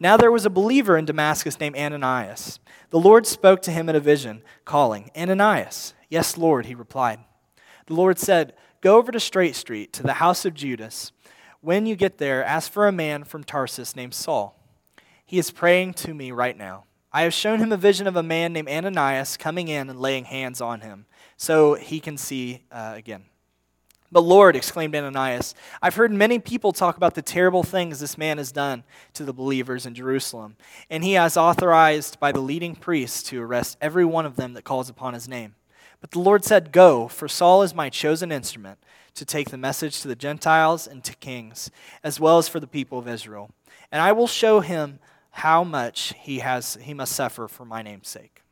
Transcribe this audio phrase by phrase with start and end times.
[0.00, 2.60] Now there was a believer in Damascus named Ananias.
[2.90, 5.94] The Lord spoke to him in a vision, calling, Ananias.
[6.08, 7.18] Yes, Lord, he replied.
[7.86, 11.10] The Lord said, Go over to Straight Street, to the house of Judas.
[11.60, 14.54] When you get there, ask for a man from Tarsus named Saul.
[15.26, 16.84] He is praying to me right now.
[17.12, 20.26] I have shown him a vision of a man named Ananias coming in and laying
[20.26, 21.06] hands on him,
[21.36, 23.24] so he can see uh, again.
[24.10, 28.38] But Lord, exclaimed Ananias, I've heard many people talk about the terrible things this man
[28.38, 30.56] has done to the believers in Jerusalem,
[30.88, 34.64] and he has authorized by the leading priests to arrest every one of them that
[34.64, 35.56] calls upon his name.
[36.00, 38.78] But the Lord said, Go, for Saul is my chosen instrument
[39.14, 41.70] to take the message to the Gentiles and to kings,
[42.02, 43.50] as well as for the people of Israel.
[43.92, 48.08] And I will show him how much he, has, he must suffer for my name's
[48.08, 48.42] sake.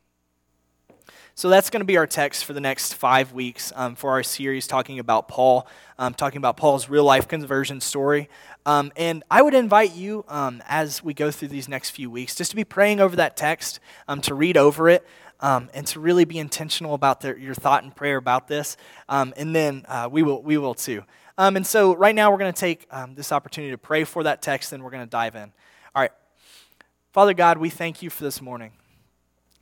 [1.37, 4.23] So that's going to be our text for the next five weeks um, for our
[4.23, 5.67] series talking about Paul,
[5.99, 8.27] um, talking about Paul's real life conversion story.
[8.65, 12.33] Um, and I would invite you, um, as we go through these next few weeks,
[12.33, 15.05] just to be praying over that text, um, to read over it,
[15.39, 18.75] um, and to really be intentional about your thought and prayer about this.
[19.07, 21.03] and then uh, we, will, we will too.
[21.37, 24.73] and so right now we're going to take this opportunity to pray for that text,
[24.73, 25.53] and we're going to dive in.
[25.93, 26.11] All right.
[27.13, 28.71] Father God, we thank you for this morning.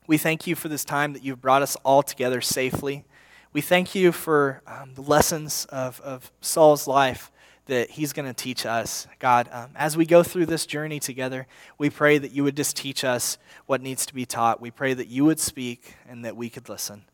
[0.08, 3.06] We thank you for this time that you've brought us all together safely.
[3.54, 7.32] We thank you for um, the lessons of, of Saul's life
[7.66, 9.08] that he's going to teach us.
[9.18, 12.78] God, um, as we go through this journey together, we pray that you would just
[12.78, 14.62] teach us what needs to be taught.
[14.62, 17.06] We pray that you would speak and that we could listen.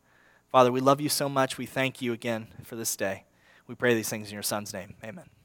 [0.51, 1.57] Father, we love you so much.
[1.57, 3.23] We thank you again for this day.
[3.67, 4.95] We pray these things in your Son's name.
[5.03, 5.40] Amen.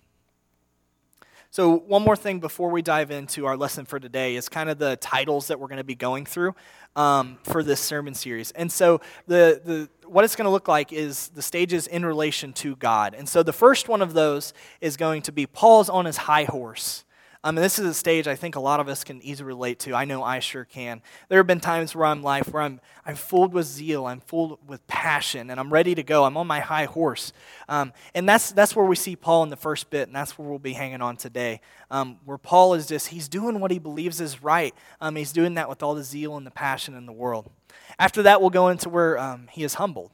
[1.57, 4.77] So, one more thing before we dive into our lesson for today is kind of
[4.77, 6.55] the titles that we're going to be going through
[6.97, 8.51] um, for this sermon series.
[8.51, 12.53] And so, the, the, what it's going to look like is the stages in relation
[12.53, 13.15] to God.
[13.15, 16.45] And so, the first one of those is going to be Paul's on his high
[16.45, 17.06] horse.
[17.47, 19.79] Um, and this is a stage I think a lot of us can easily relate
[19.81, 19.95] to.
[19.95, 21.01] I know I sure can.
[21.29, 24.59] There have been times where I'm life where I'm I'm full with zeal, I'm full
[24.67, 26.25] with passion, and I'm ready to go.
[26.25, 27.33] I'm on my high horse,
[27.69, 30.49] um, and that's that's where we see Paul in the first bit, and that's where
[30.49, 31.61] we'll be hanging on today.
[31.89, 34.75] Um, where Paul is just he's doing what he believes is right.
[35.01, 37.49] Um, he's doing that with all the zeal and the passion in the world.
[37.97, 40.11] After that, we'll go into where um, he is humbled.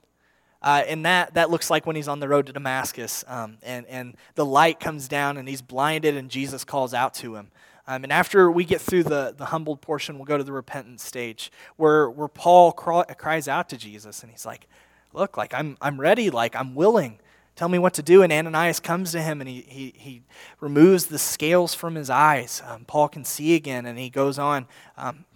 [0.62, 3.84] Uh, and that, that looks like when he's on the road to Damascus um, and,
[3.86, 7.50] and the light comes down and he's blinded and Jesus calls out to him.
[7.86, 11.00] Um, and after we get through the, the humbled portion, we'll go to the repentant
[11.00, 14.68] stage where, where Paul cries out to Jesus and he's like,
[15.12, 17.18] Look, like I'm, I'm ready, like I'm willing.
[17.54, 18.22] Tell me what to do.
[18.22, 20.22] And Ananias comes to him and he, he, he
[20.60, 22.62] removes the scales from his eyes.
[22.66, 24.66] Um, Paul can see again and he goes on.
[24.96, 25.26] Um,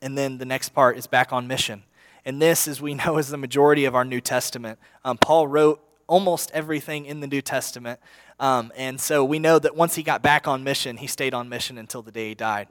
[0.00, 1.82] and then the next part is back on mission.
[2.26, 4.78] And this, as we know, is the majority of our New Testament.
[5.04, 8.00] Um, Paul wrote almost everything in the New Testament.
[8.38, 11.48] Um, and so we know that once he got back on mission, he stayed on
[11.48, 12.68] mission until the day he died.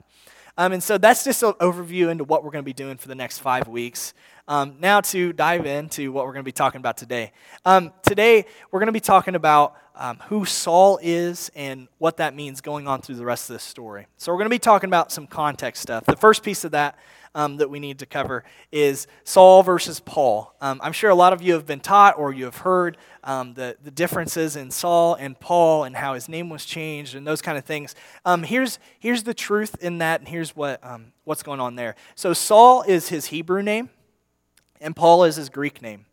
[0.57, 3.09] Um, and so that's just an overview into what we're going to be doing for
[3.09, 4.13] the next five weeks.
[4.47, 7.31] Um, now, to dive into what we're going to be talking about today.
[7.66, 12.35] Um, today, we're going to be talking about um, who Saul is and what that
[12.35, 14.07] means going on through the rest of this story.
[14.17, 16.06] So, we're going to be talking about some context stuff.
[16.06, 16.97] The first piece of that
[17.35, 20.55] um, that we need to cover is Saul versus Paul.
[20.61, 23.53] Um, I'm sure a lot of you have been taught or you have heard um,
[23.53, 27.41] the, the differences in Saul and Paul and how his name was changed and those
[27.41, 27.94] kind of things.
[28.23, 31.95] Um, here's, here's the truth in that, and here's what, um, what's going on there.
[32.16, 33.89] So, Saul is his Hebrew name,
[34.79, 36.05] and Paul is his Greek name.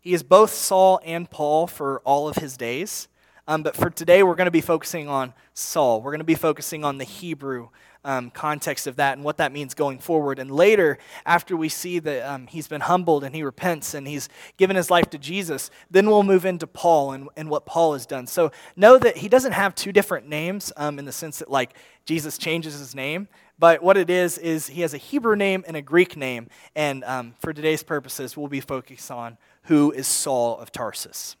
[0.00, 3.08] He is both Saul and Paul for all of his days.
[3.48, 6.02] Um, but for today, we're going to be focusing on Saul.
[6.02, 7.70] We're going to be focusing on the Hebrew
[8.04, 10.38] um, context of that and what that means going forward.
[10.38, 14.28] And later, after we see that um, he's been humbled and he repents and he's
[14.58, 18.04] given his life to Jesus, then we'll move into Paul and, and what Paul has
[18.04, 18.26] done.
[18.26, 21.74] So know that he doesn't have two different names um, in the sense that, like,
[22.04, 23.28] Jesus changes his name.
[23.58, 26.48] But what it is, is he has a Hebrew name and a Greek name.
[26.76, 31.37] And um, for today's purposes, we'll be focused on who is Saul of Tarsus.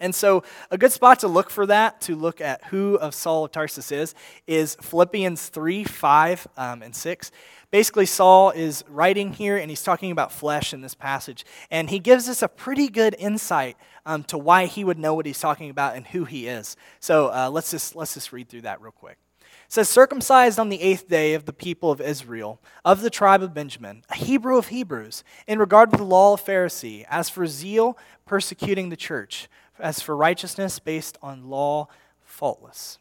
[0.00, 3.44] And so, a good spot to look for that, to look at who of Saul
[3.44, 4.14] of Tarsus is,
[4.46, 7.30] is Philippians 3 5 um, and 6.
[7.70, 11.44] Basically, Saul is writing here and he's talking about flesh in this passage.
[11.70, 13.76] And he gives us a pretty good insight
[14.06, 16.76] um, to why he would know what he's talking about and who he is.
[16.98, 19.18] So, uh, let's, just, let's just read through that real quick.
[19.66, 23.42] It says, circumcised on the eighth day of the people of Israel, of the tribe
[23.42, 27.46] of Benjamin, a Hebrew of Hebrews, in regard to the law of Pharisee, as for
[27.46, 29.48] zeal, persecuting the church
[29.80, 31.88] as for righteousness based on law,
[32.24, 32.98] faultless.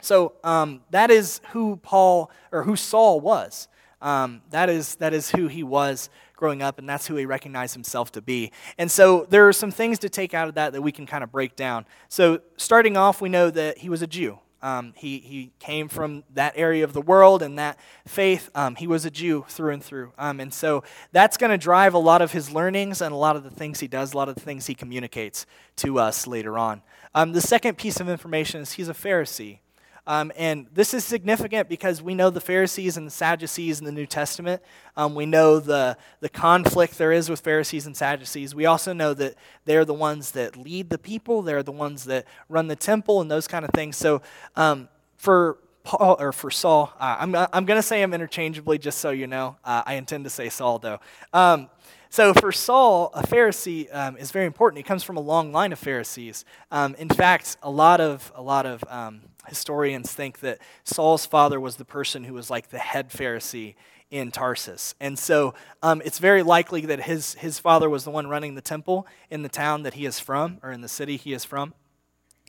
[0.00, 3.68] So um, that is who Paul or who Saul was.
[4.02, 7.72] Um, that is that is who he was growing up, and that's who he recognized
[7.72, 8.52] himself to be.
[8.76, 11.24] And so there are some things to take out of that that we can kind
[11.24, 11.86] of break down.
[12.08, 14.38] So starting off, we know that he was a Jew.
[14.64, 18.48] Um, he, he came from that area of the world and that faith.
[18.54, 20.14] Um, he was a Jew through and through.
[20.16, 23.36] Um, and so that's going to drive a lot of his learnings and a lot
[23.36, 25.44] of the things he does, a lot of the things he communicates
[25.76, 26.80] to us later on.
[27.14, 29.58] Um, the second piece of information is he's a Pharisee.
[30.06, 33.92] Um, and this is significant because we know the Pharisees and the Sadducees in the
[33.92, 34.62] New Testament.
[34.96, 38.54] Um, we know the, the conflict there is with Pharisees and Sadducees.
[38.54, 39.34] We also know that
[39.64, 43.30] they're the ones that lead the people, they're the ones that run the temple and
[43.30, 43.96] those kind of things.
[43.96, 44.20] So
[44.56, 48.98] um, for Paul or for Saul, uh, I'm, I'm going to say them interchangeably just
[48.98, 49.56] so you know.
[49.64, 51.00] Uh, I intend to say Saul though.
[51.32, 51.70] Um,
[52.10, 54.76] so for Saul, a Pharisee um, is very important.
[54.76, 56.44] He comes from a long line of Pharisees.
[56.70, 61.60] Um, in fact, a lot of a lot of um, historians think that Saul's father
[61.60, 63.74] was the person who was like the head Pharisee
[64.10, 68.28] in Tarsus, and so um, it's very likely that his his father was the one
[68.28, 71.32] running the temple in the town that he is from, or in the city he
[71.32, 71.74] is from,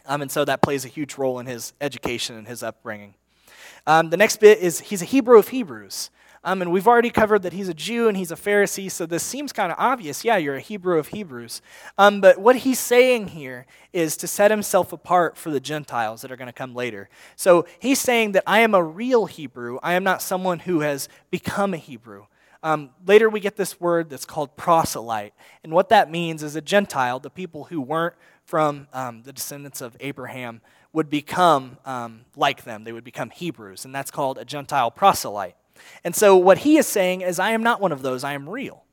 [0.06, 3.16] um, and so that plays a huge role in his education and his upbringing.
[3.88, 6.10] Um, the next bit is he's a Hebrew of Hebrews.
[6.46, 9.24] Um, and we've already covered that he's a Jew and he's a Pharisee, so this
[9.24, 10.24] seems kind of obvious.
[10.24, 11.60] Yeah, you're a Hebrew of Hebrews.
[11.98, 16.32] Um, but what he's saying here is to set himself apart for the Gentiles that
[16.32, 17.10] are going to come later.
[17.36, 21.10] So he's saying that I am a real Hebrew, I am not someone who has
[21.32, 22.28] become a Hebrew.
[22.62, 25.34] Um, later, we get this word that's called proselyte.
[25.64, 29.82] And what that means is a Gentile, the people who weren't from um, the descendants
[29.82, 30.62] of Abraham,
[30.94, 32.84] would become um, like them.
[32.84, 33.84] They would become Hebrews.
[33.84, 35.56] And that's called a Gentile proselyte.
[36.04, 38.24] And so, what he is saying is, I am not one of those.
[38.24, 38.84] I am real.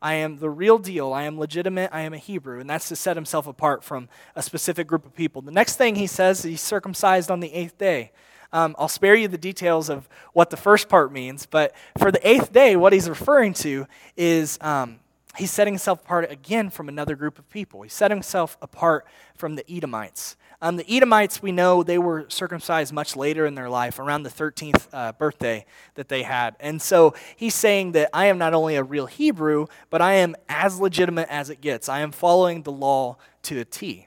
[0.00, 1.12] I am the real deal.
[1.12, 1.90] I am legitimate.
[1.92, 2.60] I am a Hebrew.
[2.60, 5.42] And that's to set himself apart from a specific group of people.
[5.42, 8.12] The next thing he says, he's circumcised on the eighth day.
[8.52, 12.26] Um, I'll spare you the details of what the first part means, but for the
[12.26, 13.86] eighth day, what he's referring to
[14.16, 15.00] is um,
[15.36, 17.82] he's setting himself apart again from another group of people.
[17.82, 20.36] He's setting himself apart from the Edomites.
[20.62, 24.30] Um, the Edomites, we know they were circumcised much later in their life, around the
[24.30, 25.66] 13th uh, birthday
[25.96, 26.56] that they had.
[26.60, 30.34] And so he's saying that I am not only a real Hebrew, but I am
[30.48, 31.88] as legitimate as it gets.
[31.88, 34.06] I am following the law to a T.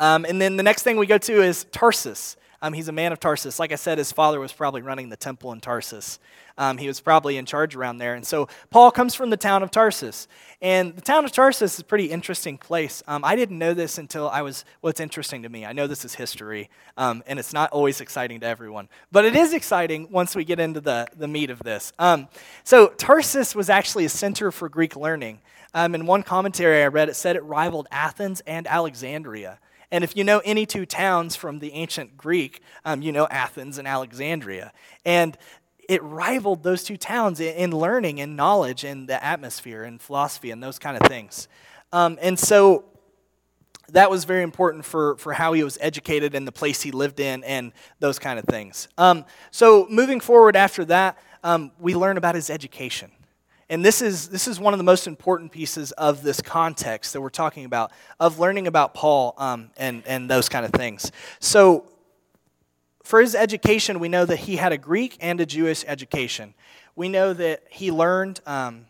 [0.00, 2.36] Um, and then the next thing we go to is Tarsus.
[2.62, 3.58] Um, he's a man of Tarsus.
[3.58, 6.18] Like I said, his father was probably running the temple in Tarsus.
[6.58, 8.14] Um, he was probably in charge around there.
[8.14, 10.26] And so Paul comes from the town of Tarsus.
[10.62, 13.02] And the town of Tarsus is a pretty interesting place.
[13.06, 15.66] Um, I didn't know this until I was, it's interesting to me.
[15.66, 18.88] I know this is history, um, and it's not always exciting to everyone.
[19.12, 21.92] But it is exciting once we get into the, the meat of this.
[21.98, 22.28] Um,
[22.64, 25.40] so Tarsus was actually a center for Greek learning.
[25.74, 29.58] Um, in one commentary I read, it said it rivaled Athens and Alexandria.
[29.90, 33.78] And if you know any two towns from the ancient Greek, um, you know Athens
[33.78, 34.72] and Alexandria.
[35.04, 35.36] And
[35.88, 40.50] it rivaled those two towns in, in learning and knowledge and the atmosphere and philosophy
[40.50, 41.48] and those kind of things.
[41.92, 42.84] Um, and so
[43.90, 47.20] that was very important for, for how he was educated and the place he lived
[47.20, 48.88] in and those kind of things.
[48.98, 53.10] Um, so moving forward after that, um, we learn about his education.
[53.68, 57.20] And this is, this is one of the most important pieces of this context that
[57.20, 57.90] we're talking about,
[58.20, 61.10] of learning about Paul um, and, and those kind of things.
[61.40, 61.90] So,
[63.02, 66.54] for his education, we know that he had a Greek and a Jewish education.
[66.96, 68.86] We know that he learned um,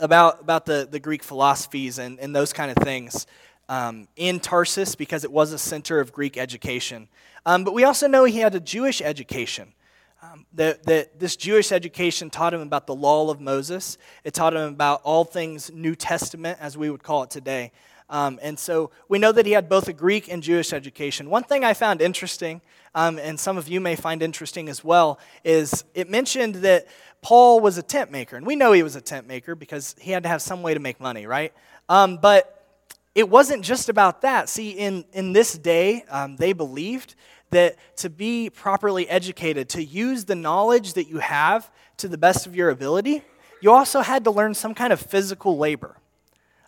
[0.00, 3.26] about, about the, the Greek philosophies and, and those kind of things
[3.68, 7.08] um, in Tarsus because it was a center of Greek education.
[7.44, 9.74] Um, but we also know he had a Jewish education.
[10.20, 13.98] Um, that, that this Jewish education taught him about the law of Moses.
[14.24, 17.70] It taught him about all things New Testament, as we would call it today.
[18.10, 21.30] Um, and so we know that he had both a Greek and Jewish education.
[21.30, 22.62] One thing I found interesting,
[22.96, 26.88] um, and some of you may find interesting as well, is it mentioned that
[27.22, 28.36] Paul was a tent maker.
[28.36, 30.74] And we know he was a tent maker because he had to have some way
[30.74, 31.52] to make money, right?
[31.88, 32.58] Um, but
[33.14, 34.48] it wasn't just about that.
[34.48, 37.14] See, in, in this day, um, they believed
[37.50, 42.46] that to be properly educated, to use the knowledge that you have to the best
[42.46, 43.22] of your ability,
[43.60, 45.96] you also had to learn some kind of physical labor.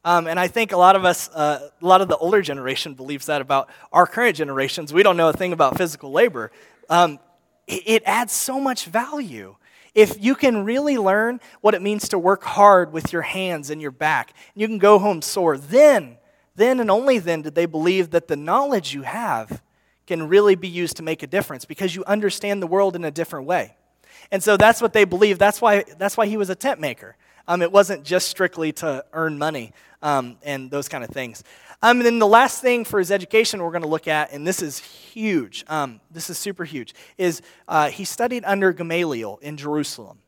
[0.05, 2.95] Um, and I think a lot of us, uh, a lot of the older generation
[2.95, 4.93] believes that about our current generations.
[4.93, 6.51] We don't know a thing about physical labor.
[6.89, 7.19] Um,
[7.67, 9.57] it, it adds so much value.
[9.95, 13.83] If you can really learn what it means to work hard with your hands and
[13.83, 16.17] your back, and you can go home sore, then,
[16.57, 19.63] then and only then did they believe that the knowledge you have
[20.11, 23.13] can really be used to make a difference because you understand the world in a
[23.13, 23.77] different way.
[24.33, 25.39] And so that's what they believe.
[25.39, 27.17] That's why, that's why he was a tent maker.
[27.47, 31.45] Um, it wasn't just strictly to earn money um, and those kind of things.
[31.81, 34.45] Um, and then the last thing for his education we're going to look at, and
[34.45, 39.57] this is huge, um, this is super huge, is uh, he studied under Gamaliel in
[39.57, 40.19] Jerusalem.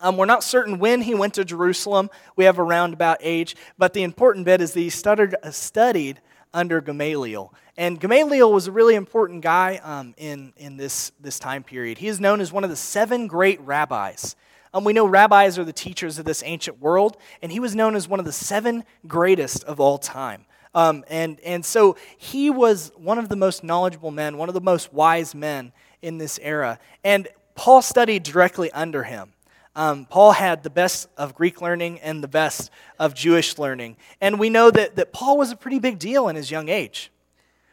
[0.00, 2.10] Um, we're not certain when he went to Jerusalem.
[2.36, 6.20] We have a roundabout age, but the important bit is that he studied, uh, studied
[6.52, 7.52] under Gamaliel.
[7.76, 11.98] And Gamaliel was a really important guy um, in, in this, this time period.
[11.98, 14.34] He is known as one of the seven great rabbis.
[14.74, 17.94] Um, we know rabbis are the teachers of this ancient world, and he was known
[17.94, 20.44] as one of the seven greatest of all time.
[20.74, 24.60] Um, and, and so he was one of the most knowledgeable men, one of the
[24.60, 26.78] most wise men in this era.
[27.02, 29.32] And Paul studied directly under him.
[29.78, 33.96] Um, Paul had the best of Greek learning and the best of Jewish learning.
[34.20, 37.12] And we know that, that Paul was a pretty big deal in his young age.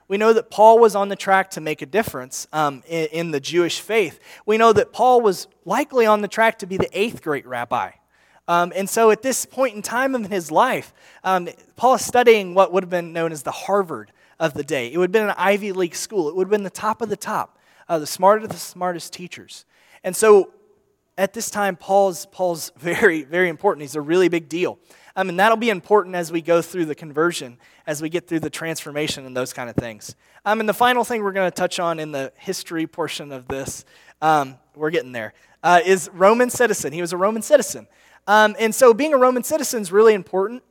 [0.08, 3.32] We know that Paul was on the track to make a difference um, in, in,
[3.32, 4.20] the Jewish faith.
[4.46, 7.94] We know that Paul was likely on the track to be the eighth great rabbi.
[8.48, 10.94] Um, and so at this point in time in his life,
[11.24, 14.94] um, Paul is studying what would have been known as the Harvard of the day.
[14.94, 17.10] It would have been an Ivy League school, it would have been the top of
[17.10, 17.58] the top,
[17.90, 19.66] uh, the smartest of the smartest teachers.
[20.04, 20.52] And so
[21.18, 23.82] at this time, Paul's, Paul's very, very important.
[23.82, 24.80] He's a really big deal.
[25.16, 27.58] I mean, that'll be important as we go through the conversion,
[27.88, 30.16] as we get through the transformation and those kind of things.
[30.44, 33.48] Um, and the final thing we're going to touch on in the history portion of
[33.48, 33.86] this,
[34.22, 36.92] um, we're getting there, uh, is Roman citizen.
[36.92, 37.88] He was a Roman citizen.
[38.28, 40.64] Um, and so being a Roman citizen is really important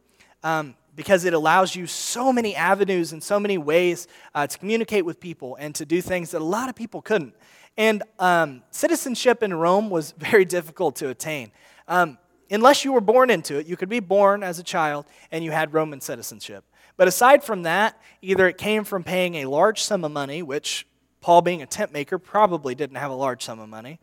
[0.43, 5.07] um, because it allows you so many avenues and so many ways uh, to communicate
[5.07, 7.35] with people and to do things that a lot of people couldn't.
[7.77, 11.51] And um, citizenship in Rome was very difficult to attain.
[11.89, 12.19] Um,
[12.51, 15.51] unless you were born into it, you could be born as a child and you
[15.51, 16.65] had Roman citizenship.
[16.97, 20.87] But aside from that, either it came from paying a large sum of money, which
[21.21, 23.99] Paul, being a tent maker, probably didn't have a large sum of money,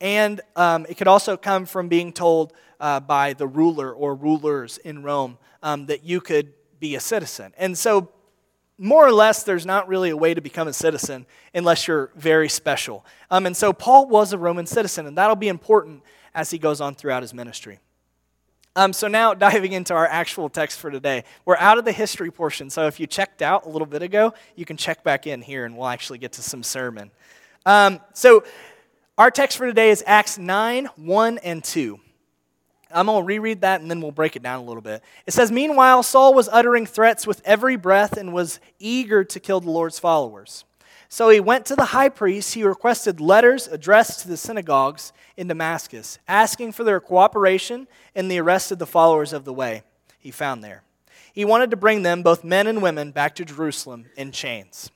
[0.00, 4.76] and um, it could also come from being told uh, by the ruler or rulers
[4.78, 7.54] in Rome um, that you could be a citizen.
[7.56, 8.10] And so,
[8.78, 12.48] more or less, there's not really a way to become a citizen unless you're very
[12.48, 13.06] special.
[13.30, 16.02] Um, and so, Paul was a Roman citizen, and that'll be important
[16.34, 17.78] as he goes on throughout his ministry.
[18.74, 22.30] Um, so, now diving into our actual text for today, we're out of the history
[22.30, 22.68] portion.
[22.68, 25.64] So, if you checked out a little bit ago, you can check back in here
[25.64, 27.10] and we'll actually get to some sermon.
[27.64, 28.44] Um, so,
[29.16, 31.98] our text for today is Acts 9 1 and 2.
[32.90, 35.02] I'm going to reread that and then we'll break it down a little bit.
[35.26, 39.60] It says, Meanwhile, Saul was uttering threats with every breath and was eager to kill
[39.60, 40.64] the Lord's followers.
[41.08, 42.54] So he went to the high priest.
[42.54, 48.38] He requested letters addressed to the synagogues in Damascus, asking for their cooperation in the
[48.38, 49.82] arrest of the followers of the way
[50.18, 50.82] he found there.
[51.32, 54.90] He wanted to bring them, both men and women, back to Jerusalem in chains.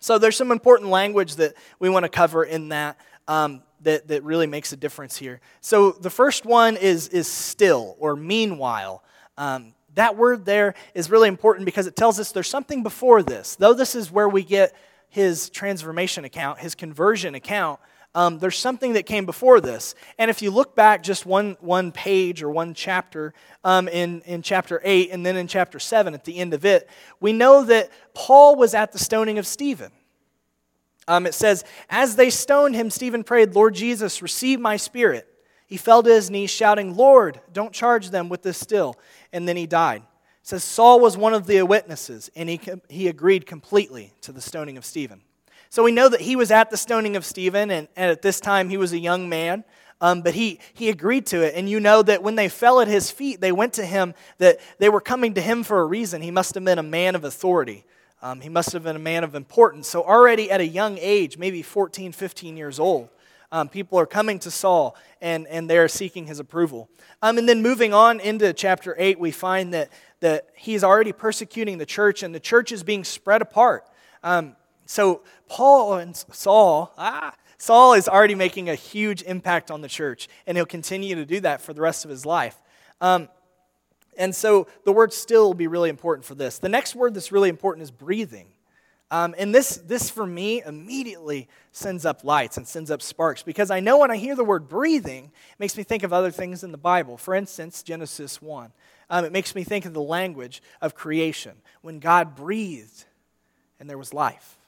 [0.00, 4.24] So there's some important language that we want to cover in that um, that, that
[4.24, 5.40] really makes a difference here.
[5.60, 9.04] So the first one is, is still or meanwhile.
[9.38, 13.54] Um, that word there is really important because it tells us there's something before this.
[13.54, 14.74] Though this is where we get
[15.08, 17.78] his transformation account, his conversion account,
[18.12, 19.94] um, there's something that came before this.
[20.18, 24.42] And if you look back just one, one page or one chapter um, in, in
[24.42, 26.90] chapter 8 and then in chapter 7 at the end of it,
[27.20, 29.92] we know that Paul was at the stoning of Stephen.
[31.08, 35.28] Um, it says, As they stoned him, Stephen prayed, Lord Jesus, receive my spirit.
[35.66, 38.96] He fell to his knees, shouting, Lord, don't charge them with this still.
[39.32, 40.02] And then he died.
[40.02, 44.40] It says, Saul was one of the witnesses, and he, he agreed completely to the
[44.40, 45.22] stoning of Stephen.
[45.70, 48.38] So we know that he was at the stoning of Stephen, and, and at this
[48.38, 49.64] time he was a young man.
[50.00, 51.54] Um, but he, he agreed to it.
[51.56, 54.58] And you know that when they fell at his feet, they went to him, that
[54.78, 56.20] they were coming to him for a reason.
[56.22, 57.84] He must have been a man of authority.
[58.22, 59.88] Um, he must have been a man of importance.
[59.88, 63.08] So, already at a young age, maybe 14, 15 years old,
[63.52, 66.88] um, people are coming to Saul and, and they're seeking his approval.
[67.22, 71.78] Um, and then moving on into chapter 8, we find that, that he's already persecuting
[71.78, 73.86] the church and the church is being spread apart.
[74.22, 74.56] Um,
[74.86, 80.28] so, Paul and Saul, ah, Saul is already making a huge impact on the church,
[80.46, 82.56] and he'll continue to do that for the rest of his life.
[83.00, 83.28] Um,
[84.16, 86.58] and so the word still will be really important for this.
[86.58, 88.48] The next word that's really important is breathing.
[89.10, 93.70] Um, and this, this, for me, immediately sends up lights and sends up sparks because
[93.70, 96.64] I know when I hear the word breathing, it makes me think of other things
[96.64, 97.16] in the Bible.
[97.16, 98.72] For instance, Genesis 1.
[99.08, 103.04] Um, it makes me think of the language of creation when God breathed
[103.78, 104.58] and there was life.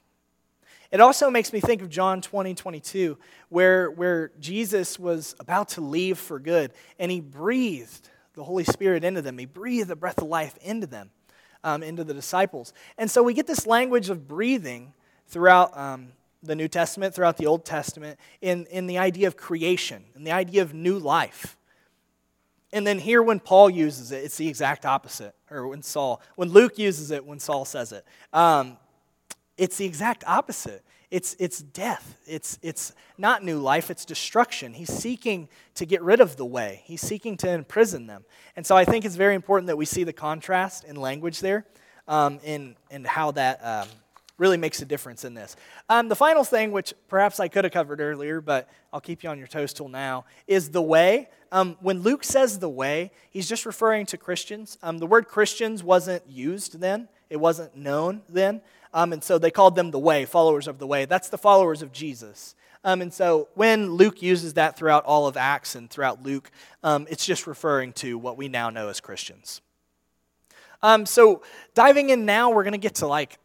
[0.91, 3.17] It also makes me think of John 20, 22,
[3.49, 9.03] where, where Jesus was about to leave for good and he breathed the Holy Spirit
[9.03, 9.37] into them.
[9.37, 11.11] He breathed the breath of life into them,
[11.63, 12.73] um, into the disciples.
[12.97, 14.93] And so we get this language of breathing
[15.27, 20.05] throughout um, the New Testament, throughout the Old Testament, in, in the idea of creation
[20.15, 21.57] and the idea of new life.
[22.71, 25.35] And then here, when Paul uses it, it's the exact opposite.
[25.51, 28.77] Or when Saul, when Luke uses it, when Saul says it, um,
[29.57, 30.83] it's the exact opposite.
[31.11, 32.17] It's, it's death.
[32.27, 34.73] It's, it's not new life, it's destruction.
[34.73, 38.25] He's seeking to get rid of the way, he's seeking to imprison them.
[38.55, 41.65] And so I think it's very important that we see the contrast in language there.
[42.09, 42.75] um, in
[43.05, 43.87] how that um,
[44.37, 45.55] really makes a difference in this.
[45.87, 49.29] Um, the final thing, which perhaps I could have covered earlier, but I'll keep you
[49.29, 51.29] on your toes till now, is the way.
[51.51, 54.77] Um, when Luke says the way, he's just referring to Christians.
[54.81, 58.61] Um, the word Christians wasn't used then, it wasn't known then.
[58.93, 61.05] Um, and so they called them the way, followers of the way.
[61.05, 62.55] That's the followers of Jesus.
[62.83, 66.49] Um, and so when Luke uses that throughout all of Acts and throughout Luke,
[66.83, 69.61] um, it's just referring to what we now know as Christians.
[70.81, 71.43] Um, so
[71.73, 73.37] diving in now, we're going to get to like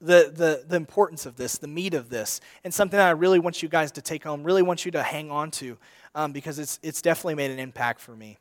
[0.00, 3.40] the, the, the importance of this, the meat of this, and something that I really
[3.40, 5.76] want you guys to take home, really want you to hang on to,
[6.14, 8.38] um, because it's, it's definitely made an impact for me.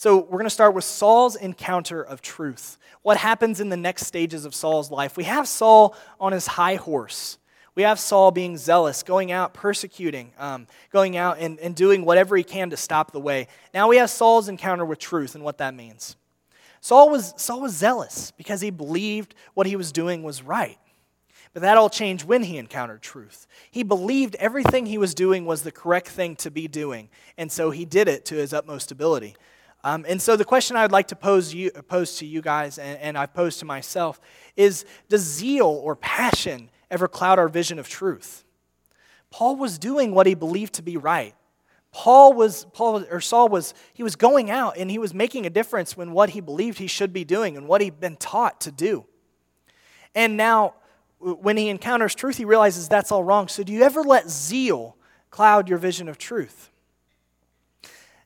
[0.00, 2.78] So, we're going to start with Saul's encounter of truth.
[3.02, 5.16] What happens in the next stages of Saul's life?
[5.16, 7.36] We have Saul on his high horse.
[7.74, 12.36] We have Saul being zealous, going out, persecuting, um, going out and, and doing whatever
[12.36, 13.48] he can to stop the way.
[13.74, 16.14] Now we have Saul's encounter with truth and what that means.
[16.80, 20.78] Saul was, Saul was zealous because he believed what he was doing was right.
[21.52, 23.48] But that all changed when he encountered truth.
[23.68, 27.72] He believed everything he was doing was the correct thing to be doing, and so
[27.72, 29.34] he did it to his utmost ability.
[29.84, 32.78] Um, and so the question I would like to pose, you, pose to you guys,
[32.78, 34.20] and, and I've posed to myself,
[34.56, 38.44] is Does zeal or passion ever cloud our vision of truth?
[39.30, 41.34] Paul was doing what he believed to be right.
[41.92, 45.50] Paul was Paul or Saul was he was going out and he was making a
[45.50, 48.70] difference when what he believed he should be doing and what he'd been taught to
[48.70, 49.06] do.
[50.14, 50.74] And now
[51.18, 53.48] when he encounters truth he realizes that's all wrong.
[53.48, 54.96] So do you ever let zeal
[55.30, 56.67] cloud your vision of truth?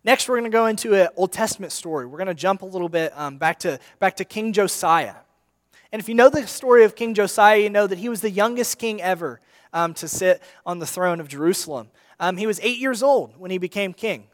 [0.05, 2.07] Next, we're going to go into an Old Testament story.
[2.07, 5.15] We're going to jump a little bit um, back, to, back to King Josiah.
[5.93, 8.31] And if you know the story of King Josiah, you know that he was the
[8.31, 9.41] youngest king ever
[9.73, 11.89] um, to sit on the throne of Jerusalem.
[12.19, 14.25] Um, he was eight years old when he became king.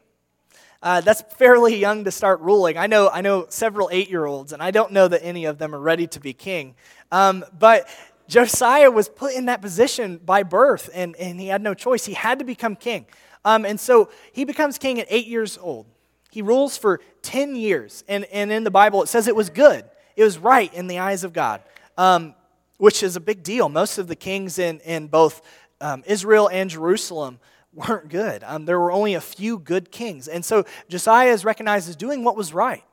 [0.81, 2.75] Uh, that's fairly young to start ruling.
[2.75, 5.59] I know, I know several eight year olds, and I don't know that any of
[5.59, 6.73] them are ready to be king.
[7.11, 7.87] Um, but
[8.27, 12.05] Josiah was put in that position by birth, and, and he had no choice.
[12.05, 13.05] He had to become king.
[13.45, 15.85] Um, and so he becomes king at eight years old.
[16.31, 18.03] He rules for 10 years.
[18.07, 19.85] And, and in the Bible, it says it was good,
[20.15, 21.61] it was right in the eyes of God,
[21.97, 22.35] um,
[22.77, 23.69] which is a big deal.
[23.69, 25.41] Most of the kings in, in both
[25.81, 27.39] um, Israel and Jerusalem
[27.73, 28.43] weren't good.
[28.43, 30.27] Um, there were only a few good kings.
[30.27, 32.83] And so Josiah is recognized as doing what was right.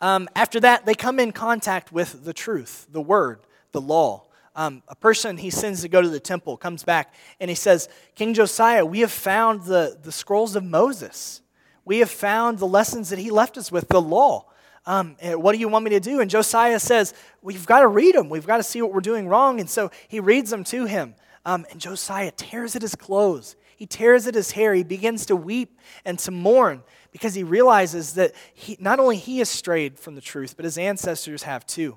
[0.00, 3.40] Um, after that, they come in contact with the truth, the word,
[3.72, 4.24] the law.
[4.56, 7.88] Um, a person he sends to go to the temple comes back and he says,
[8.14, 11.40] King Josiah, we have found the, the scrolls of Moses.
[11.84, 14.46] We have found the lessons that he left us with, the law.
[14.86, 16.20] Um, what do you want me to do?
[16.20, 18.28] And Josiah says, We've got to read them.
[18.28, 19.60] We've got to see what we're doing wrong.
[19.60, 21.14] And so he reads them to him.
[21.44, 23.56] Um, and Josiah tears at his clothes.
[23.76, 24.74] He tears at his hair.
[24.74, 26.82] He begins to weep and to mourn
[27.12, 30.76] because he realizes that he, not only he has strayed from the truth, but his
[30.76, 31.96] ancestors have too.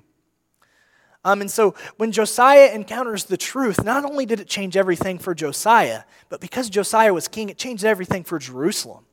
[1.24, 5.34] Um, and so when Josiah encounters the truth, not only did it change everything for
[5.34, 9.06] Josiah, but because Josiah was king, it changed everything for Jerusalem.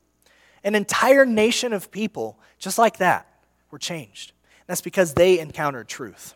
[0.63, 3.27] An entire nation of people, just like that,
[3.71, 4.33] were changed.
[4.67, 6.35] That's because they encountered truth.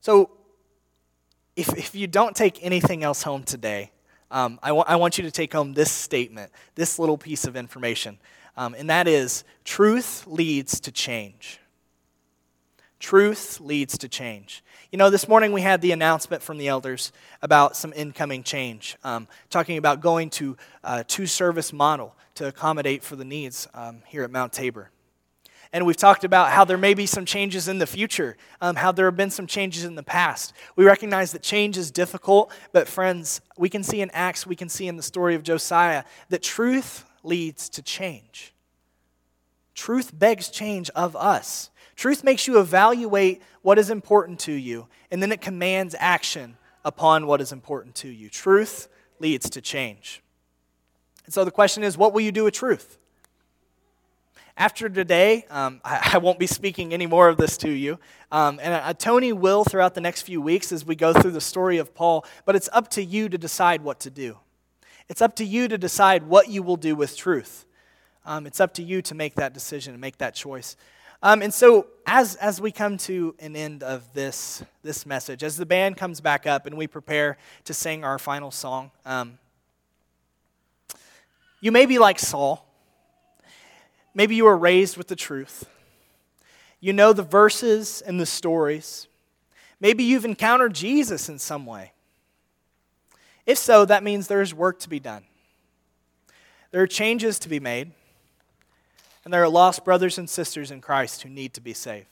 [0.00, 0.30] So
[1.56, 3.92] if, if you don't take anything else home today,
[4.30, 8.18] um, I want you to take home this statement, this little piece of information.
[8.56, 11.58] Um, and that is truth leads to change.
[13.00, 14.62] Truth leads to change.
[14.92, 18.96] You know, this morning we had the announcement from the elders about some incoming change,
[19.02, 24.02] um, talking about going to a two service model to accommodate for the needs um,
[24.06, 24.90] here at Mount Tabor.
[25.72, 28.92] And we've talked about how there may be some changes in the future, um, how
[28.92, 30.52] there have been some changes in the past.
[30.76, 34.68] We recognize that change is difficult, but friends, we can see in Acts, we can
[34.68, 38.52] see in the story of Josiah that truth leads to change.
[39.74, 41.70] Truth begs change of us.
[42.00, 47.26] Truth makes you evaluate what is important to you, and then it commands action upon
[47.26, 48.30] what is important to you.
[48.30, 50.22] Truth leads to change.
[51.26, 52.96] And so the question is what will you do with truth?
[54.56, 57.98] After today, um, I, I, won't be speaking any more of this to you.
[58.32, 61.40] Um, and uh, Tony will throughout the next few weeks as we go through the
[61.42, 64.38] story of Paul, but it's up to you to decide what to do.
[65.10, 67.66] It's up to you to decide what you will do with truth.
[68.24, 70.76] Um, it's up to you to make that decision and make that choice.
[71.22, 75.56] Um, and so, as, as we come to an end of this, this message, as
[75.56, 79.38] the band comes back up and we prepare to sing our final song, um,
[81.60, 82.66] you may be like Saul.
[84.14, 85.68] Maybe you were raised with the truth.
[86.80, 89.06] You know the verses and the stories.
[89.78, 91.92] Maybe you've encountered Jesus in some way.
[93.44, 95.24] If so, that means there's work to be done.
[96.70, 97.92] There are changes to be made.
[99.24, 102.06] And there are lost brothers and sisters in Christ who need to be saved.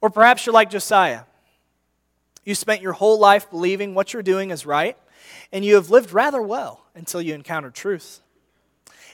[0.00, 1.22] Or perhaps you're like Josiah.
[2.44, 4.96] You spent your whole life believing what you're doing is right,
[5.52, 8.20] and you have lived rather well until you encountered truth.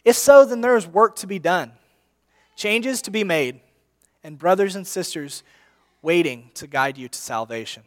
[0.05, 1.73] If so, then there is work to be done,
[2.57, 3.61] changes to be made,
[4.25, 5.43] and brothers and sisters
[6.01, 7.83] waiting to guide you to salvation.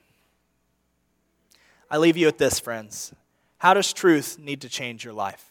[1.90, 3.14] I leave you with this, friends.
[3.58, 5.51] How does truth need to change your life?